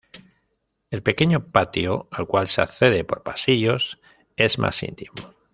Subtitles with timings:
[0.89, 3.99] El pequeño patio al cual se accede por pasillos
[4.35, 5.35] es más íntimo.